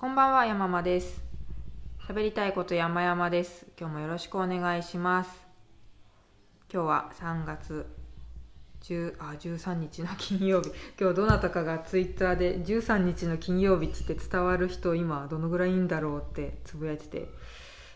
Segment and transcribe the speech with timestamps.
[0.00, 1.22] こんばんは山間です。
[2.08, 3.66] 喋りたいこと山々です。
[3.78, 5.30] 今日もよろしくお願いします。
[6.72, 7.84] 今日は3月
[8.80, 10.72] 10あ13日の金曜日。
[10.98, 17.28] 今日どなたかがツイッターで13日の金曜日って伝わる人今どのぐらいいいんだろうってつぶやいてて。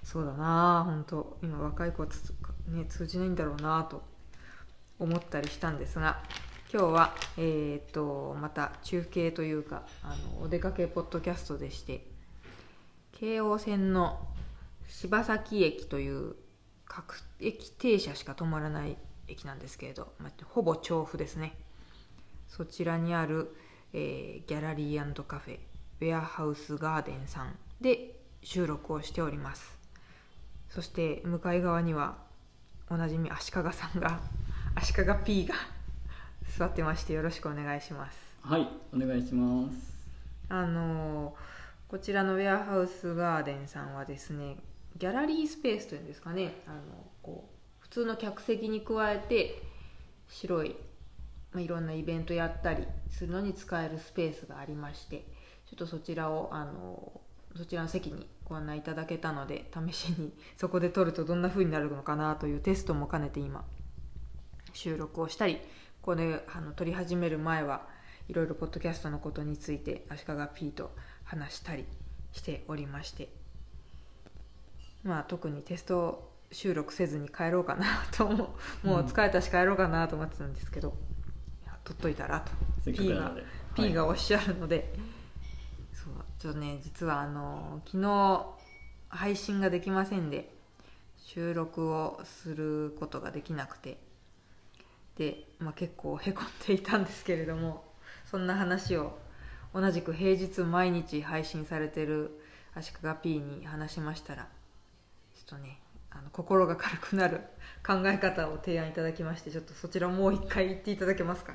[0.02, 1.38] そうだなあ本当。
[1.42, 2.34] 今若い子はつ、
[2.68, 4.02] ね、通じないんだろうなと
[4.98, 6.22] 思ったりしたんですが。
[6.74, 12.04] 今日は、えー、とまた中継というかあのお出かけポッドキャストでして
[13.12, 14.18] 京王線の
[14.88, 16.34] 柴崎駅という
[16.84, 18.96] 各駅停車しか止まらない
[19.28, 21.56] 駅なんですけれど、まあ、ほぼ調布ですね。
[22.48, 23.54] そちらにある、
[23.92, 25.58] えー、ギャラリーカフェ
[26.00, 29.78] ウェアハウスガーデンさんで収録をしております。
[30.70, 32.16] そして向かい側には
[32.90, 34.18] おなじみ足利さんが
[34.74, 35.54] 足利 P が
[36.56, 38.16] 座ってましてよろしくお願いします。
[38.42, 39.74] はいお願いします。
[40.48, 41.34] あの
[41.88, 44.56] こちらのウェアハウスガーデンさんはですね
[44.96, 46.52] ギャラリースペースというんですかね。
[46.68, 46.78] あの
[47.22, 49.62] こう普通の客席に加えて
[50.28, 50.76] 白い、
[51.52, 55.26] まあ、いろんなイベントやったりするのに使えるスペースがありまして
[55.66, 57.20] ちょっとそちらをあの
[57.56, 63.64] そちらの席にご案内いただけたので試しに そこで撮るとどんな風になるのかなというテストも兼ねて今
[64.72, 65.58] 収録をしたり
[66.04, 67.80] これあの撮り始める前は
[68.28, 70.90] いろいろポッドキャストのことについて足利 P と
[71.24, 71.86] 話したり
[72.30, 73.30] しておりまして。
[75.02, 80.94] まあ特にテスト収録せずに帰ろうかなと思うもう疲れたし帰ろうかなと思ってたんですけど、うん、
[81.84, 82.40] 撮っといたら
[82.84, 82.92] と。
[82.92, 83.42] P が、はい、
[83.74, 84.92] P がおっしゃるので、
[85.94, 88.46] そうちょっとね実はあの昨日
[89.08, 90.50] 配信ができませんで
[91.16, 94.03] 収録をすることができなくて。
[95.16, 97.84] で、まあ、結構へこんでいたんですけれども
[98.30, 99.16] そんな話を
[99.72, 102.40] 同じく平日毎日配信されてる
[102.74, 104.48] 足利 P に話しましたら
[105.34, 105.78] ちょっとね
[106.10, 107.40] あの心が軽くなる
[107.86, 111.54] 考え方を提案いただきましてちょっとそちらもう一回言っていただけますか？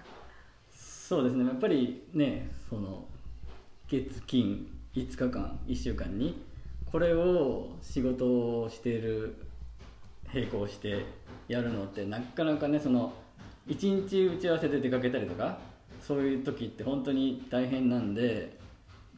[0.73, 1.45] そうですね。
[1.45, 3.05] やっぱりねその
[3.87, 6.43] 月金5日間1週間に
[6.91, 9.35] これを仕事をしている
[10.33, 11.05] 並行して
[11.47, 13.13] やるのってなかなかねその
[13.69, 15.59] 1日打ち合わせで出かけたりとか
[16.01, 18.57] そういう時って本当に大変なんで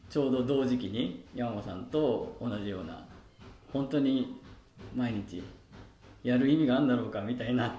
[0.10, 3.06] ちょうど同時期に山間さんと同じような
[3.72, 4.38] 本当に
[4.94, 5.42] 毎日
[6.24, 7.76] やる意味があるんだろうかみたいな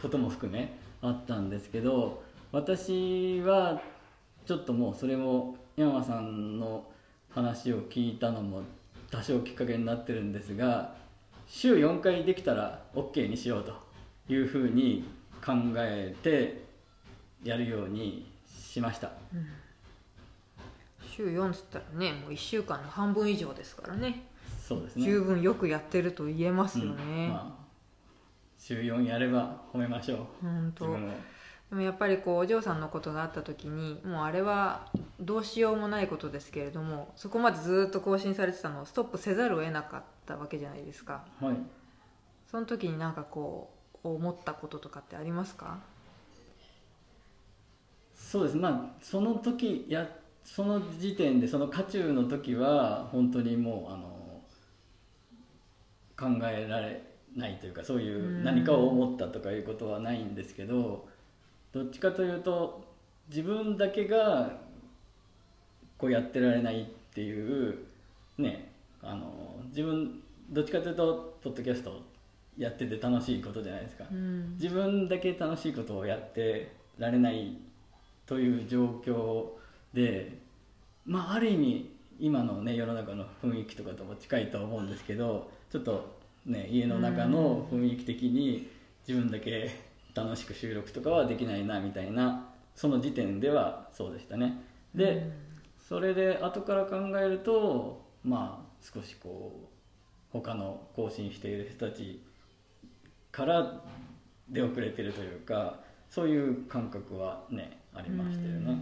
[0.00, 3.82] ことも含めあったんですけど私は
[4.46, 6.86] ちょっともうそれも山間さんの
[7.30, 8.62] 話を聞いたのも
[9.10, 10.94] 多少きっかけになってるんですが
[11.46, 13.74] 週4回できたら OK にしようと
[14.32, 15.04] いうふうに
[15.44, 16.64] 考えて
[17.42, 19.46] やるようにしました、うん、
[21.06, 24.26] 週4っつったらねもう1週間の半分以上ですからね。
[24.66, 25.04] そうですね。
[25.04, 27.28] 十分よくやってると言えますよね、うん。
[27.28, 27.64] まあ、
[28.58, 30.18] 週4やれば褒めましょう。
[30.40, 30.86] 本当。
[31.70, 34.90] でもやっぱりこうお嬢さんのことがあった時にもうあれは
[35.20, 41.24] どうしようもないことですけれどもそこまでずっと更新されてたのをストップせざるを得なかったわけじゃないですか。
[41.40, 41.56] はい。
[42.50, 45.78] その時になんかこう思ったこととかってありますか？
[48.14, 48.56] そうです。
[48.56, 50.06] まあその時や
[50.44, 54.14] その時点でその渦中の時は本当にもうあの
[56.16, 57.02] 考えられ
[57.34, 61.08] ないというかそういう何かを思ったとかいうことはないんですけど
[61.72, 62.84] どっちかというと
[63.28, 64.58] 自分だけが
[65.98, 66.84] こうやってられないっ
[67.14, 67.78] ていう
[68.38, 68.70] ね
[69.02, 72.02] あの自分どっちかというとポッドキャスト
[72.58, 77.56] やってて楽しいことじゃないですか、うん、自分だけ楽しいことをやってられない
[78.26, 79.46] という状況
[79.92, 80.38] で
[81.04, 86.16] まあある意味今のね世の中の雰囲気とかとも近いと思うんですけどちょっと
[86.46, 88.68] ね家の中の雰囲気的に
[89.06, 89.70] 自分だけ
[90.14, 94.60] 楽しく収録とかはできないなみたいなその時点ではそうでしたね。
[94.94, 95.30] で
[95.88, 99.66] それで後から考えるとまあ少しこう
[100.32, 102.22] 他の更新している人たち
[103.34, 103.82] から
[104.48, 108.76] 出遅れてるというかそういう感覚はねありましたよね。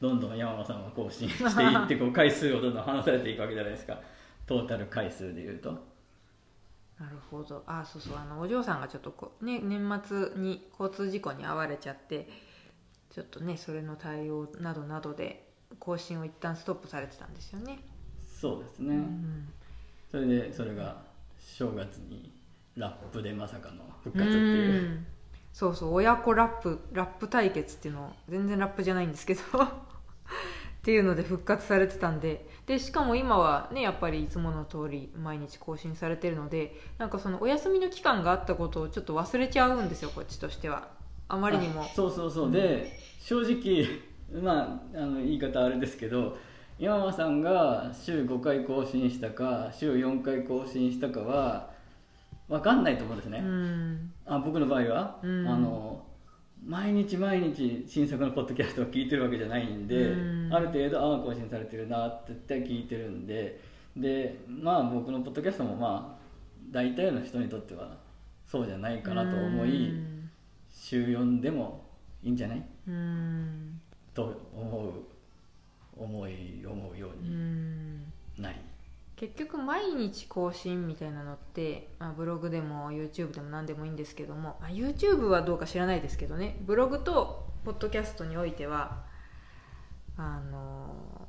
[0.00, 4.00] どんどん山間さんは更新していってこう回数をどんどん話されていくわけじゃないですか。
[4.46, 5.70] トータル回数でいうと。
[6.98, 7.62] なるほど。
[7.66, 8.16] あそうそう。
[8.16, 12.28] あのお嬢さんがちょっとこう、ね、年末に交通事故に遭われちゃって
[13.10, 15.46] ちょっとねそれの対応などなどで
[15.78, 17.80] 更新を一旦ストップされてたんですよね。
[18.24, 19.48] そうですね、うん、
[20.10, 21.02] それでそれが
[21.38, 22.32] 正月に
[22.76, 25.06] ラップでまさかの復活っていう、う
[25.52, 29.40] そうそう親子ラップラップ対決っていうの全然ラップじゃないんですけど。
[30.80, 32.48] っていうので復活されてたんで。
[32.66, 40.88] でしかも今はねやっぱりいつもの通り毎日更新されてるのでなんかそのお休みの期間があったことをちょっと忘れちゃうんですよこっちとしては。
[41.28, 41.82] あまりにも。
[41.82, 43.86] あそうそうそう、で正直
[44.40, 46.38] まああの言い方あれですけど
[46.78, 51.70] 山間さんが週5回更新したか週4回更新したかは
[52.50, 54.12] 分かんないと思うんですね、うん。
[54.26, 55.48] あ僕の場合は、うん。
[55.48, 56.04] あの
[56.66, 60.52] 毎日毎日新作のポッドキャストを聞いてるわけじゃないんで、うん。
[60.52, 63.60] ある程度ああ更新されてるなって絶対聞いてるんで
[63.96, 66.20] でまあ僕のポッドキャストもまあ
[66.70, 67.96] 大体の人にとっては
[68.46, 70.30] そうじゃないかなと思い、うん。
[70.72, 71.84] 週4でも
[72.22, 72.62] いいんじゃない？
[72.88, 73.80] うん。
[74.12, 74.92] と思う
[75.96, 78.12] 思い思うよううにん。
[78.38, 78.60] ない、
[79.20, 86.56] 結局毎日更新みたいなのって、まあ、ブログでも YouTube でも何でもいいんですけども、まあ、YouTube はどうか知らないですけどね。
[86.62, 89.04] ブログとポッドキャストにおいては
[90.16, 91.28] あの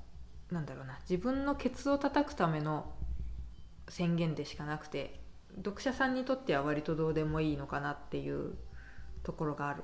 [0.51, 0.99] なんだろうな。
[1.01, 2.93] 自分のケツを叩くための
[3.89, 5.19] 宣言でしかなくて
[5.57, 8.53] 読者さんにとっては割とどうでもいいのかなっていう
[9.23, 9.83] ところがある。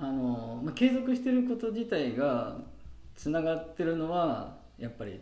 [0.00, 2.56] あのまあ、継続してること自体が
[3.14, 5.20] つながってるのはやっぱり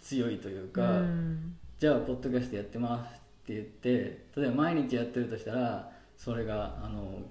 [0.00, 1.56] 強いというか、うん。
[1.78, 7.22] じゃあポッドキャストやってますって言って例えば毎日やってるとしたらそれがあの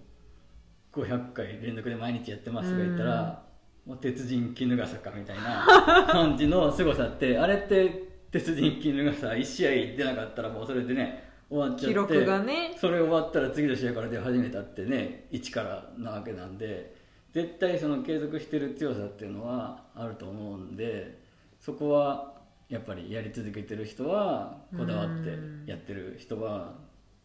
[0.94, 3.44] 500回連続で毎日やってますとか言ったら、
[3.86, 12.76] もう鉄人絹笠かみたいな 感じの凄さってあれって鉄人絹笠1試合出なかったらもうそれでね終わっちゃって記録がね。
[12.78, 16.96] それ終わったら次の試合から出始めたってね1からなわけなんで
[17.32, 21.20] 絶対その継続してる強さっていうのはあると思うんで
[21.60, 22.37] そこは
[22.70, 25.38] やっぱりやり続けてる人はこだわって
[25.70, 26.76] やってる人は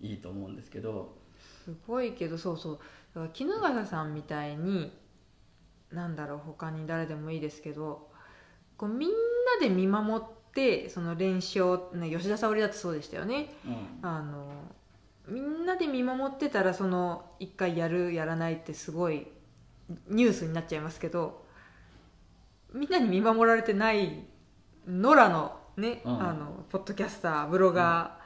[0.01, 1.17] いいと思うんですけど。
[1.65, 2.79] すごいけどそうそう。
[3.15, 4.93] だから衣笠さんみたいに
[5.91, 8.09] なんだろう他に誰でもいいですけど
[8.77, 9.15] こうみんな
[9.61, 13.53] で見守ってその練習を、ね、吉田沙保里だってそうでしたよね。
[13.67, 14.09] うん。
[14.09, 14.47] あの
[15.29, 19.27] みんなで見守ってたらその1回やるやらないってすごい
[20.09, 21.45] ニュースになっちゃいますけど
[22.73, 24.25] みんなに見守られてない
[24.89, 26.23] 野良のね、うん。
[26.23, 28.19] あのポッドキャスターブロガ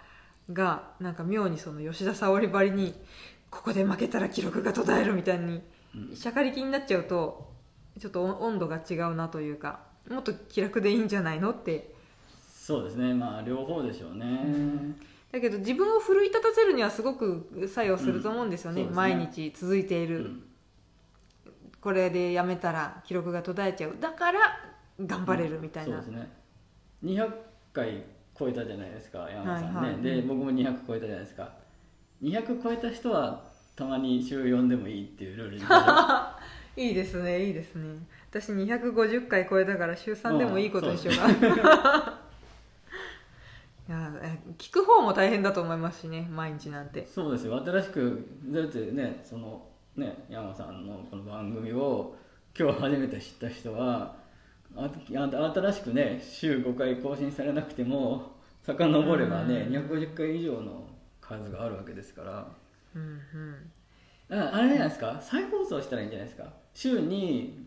[0.50, 2.94] ーがなんか妙にその吉田沙保里ばりに
[3.50, 5.62] ここで負けたら記録が途絶えるみたいに
[5.94, 6.16] うん。
[6.16, 7.52] しゃかりきになっちゃうと
[8.00, 9.80] ちょっと温度が違うなというか
[10.10, 11.94] もっと気楽でいいんじゃないのって。
[12.56, 13.14] そうですね。
[13.14, 14.96] まあ両方でしょうね、
[15.30, 18.90] だけど自分を奮い立たせるにはすごく作用すると思うんですよね,、ね。
[18.92, 20.42] 毎日続いていうる、ん。
[21.80, 23.96] これでやめたら記録が途絶えちゃう。
[24.00, 24.40] だから
[25.00, 26.28] 頑張れるみたいな、そうですね
[27.04, 27.30] 200
[27.72, 28.02] 回
[28.38, 30.02] 超えたじゃないですか山田さんね、はいはい。
[30.02, 31.52] で僕も200超えたじゃないですか。
[32.22, 33.44] 200超えた人は
[33.74, 35.62] たまに週4でもいいっていうルールに
[36.88, 37.98] いいですねいいですね。
[38.30, 42.20] 私250回超えたから週3でもいいことにしようか。
[43.88, 47.06] いやえ聞く方も大変だと思いますしね毎日なんて。
[47.06, 47.62] そうですよ。
[47.64, 49.66] 新しくだってねその
[49.96, 52.16] ね山さんのこの番組を
[52.58, 54.16] 今日初めて知った人は
[54.76, 58.32] 新しくね週5回更新されなくても
[58.62, 59.74] 遡ればねうん。
[59.90, 60.86] 250回以上の
[61.20, 62.46] 数があるわけですから。
[62.94, 63.70] うんうん。
[64.28, 65.18] だからあれじゃないですか？
[65.20, 66.48] 再放送したらいいんじゃないですか？
[66.74, 67.66] 週に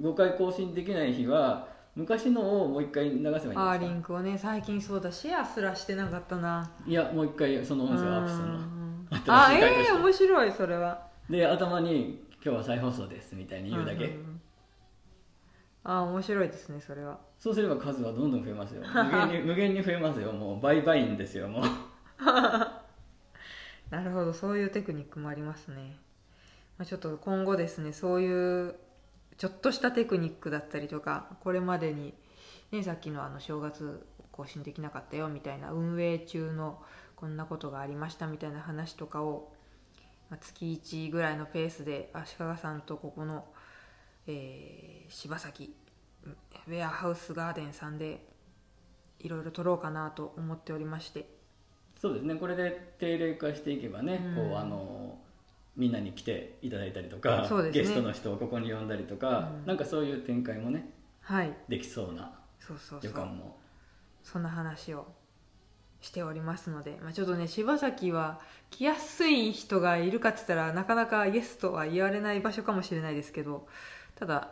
[0.00, 3.76] 5回更新できない日は昔のをもう一回流せばいいんですか？
[3.78, 6.70] リンクをね最近そうだシェアすらしてなかったな。
[6.86, 8.54] いやもう一回その音声をアップするの。
[8.54, 11.06] うんあええ面白いそれは。
[11.30, 14.40] で頭に「今日は再放送です」みたいに言うだけ、んんん
[15.84, 17.20] ああ面白いですねそれは。
[17.38, 18.82] そうすれば数はどんどん増えますよ。
[18.88, 20.32] 無限に無限に増えますよ。
[20.32, 21.62] もう倍々んですよもう。
[23.90, 25.96] なるほどそういうテクニックもありますね、
[26.78, 28.74] まあ、ちょっと今後ですねそういう
[29.36, 32.14] ちょっとしたテクニックだったりとかこれまでに、
[32.72, 36.82] ね、さっきのあの正月更新できなかったよみたいな運営中の
[37.14, 39.52] こんなことがありましたみたいな話とかを、
[40.28, 43.44] まあ、月1ぐらいのペースで足利さんとここの、
[44.26, 45.74] えー柴崎
[46.66, 48.26] ウェアハウスガーデンさんで
[49.20, 51.28] いろいろ撮ろうかなと思っておりまして。
[52.00, 52.34] そうですね。
[52.34, 54.50] これで定例化していけばね、うん。
[54.50, 55.18] こうあの
[55.76, 57.70] みんなに来ていただいたりとか、ね。
[57.70, 59.66] ゲストの人をここに呼んだりとか、うん。
[59.66, 60.90] なんかそういう展開もね
[61.20, 61.54] はい。
[61.68, 63.10] できそうなそうそうそう。
[63.10, 63.56] 予感も。
[64.22, 65.06] そんな話を
[66.00, 68.40] しておりますので、まあ、ちょっとね柴崎は
[68.70, 73.66] 来やすい人がいるかって言ったらなかなかイエスとは言われない場所かもしれないですけど
[74.14, 74.50] ただ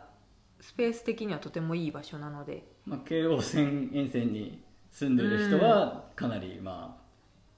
[0.59, 2.63] スペース的にはとてもいい場所なので。
[2.85, 7.03] まあ、京王線沿線に住んでる人はかなりまあ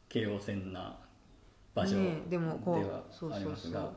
[0.09, 0.97] 京王線な
[1.73, 1.95] 場所
[2.29, 3.91] ではありますが、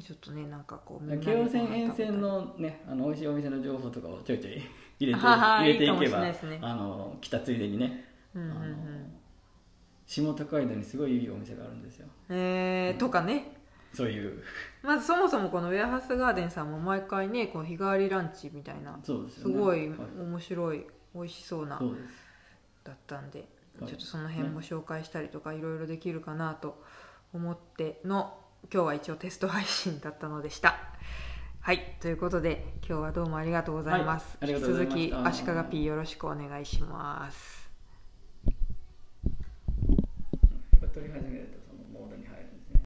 [0.00, 4.62] ちょっとねなんかこう京王線沿線のねあの美味しいお店の情報とかをちょいちょい
[4.98, 6.38] 入れて入れていけばね。
[6.60, 9.12] あの来たついでにねうんうんうん。
[10.06, 12.08] 下高井戸にすごいいいお店があるんですよ。
[12.28, 13.61] えー、とかね
[13.92, 14.42] そういう。
[14.82, 21.80] まずそもそもこのウェアハウスガーデンさんも毎回ねこう日替わりランチみたいなそうですごいは面白い美味しそうな
[22.84, 23.48] だったんで
[23.80, 23.88] はい。
[23.88, 26.82] ちょっとその辺も紹介したりとかいろいろできるかなと
[27.32, 28.38] 思っての
[28.72, 30.76] 今日は一応テスト配信だったのでした。
[31.60, 31.96] はい。
[32.00, 37.61] ということで今日はどうもありがとうございます、はい引き続き足利 P よろしくお願いします